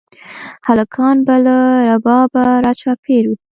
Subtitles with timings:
[0.67, 1.57] هلکان به له
[1.89, 3.37] ربابه راچاپېر وي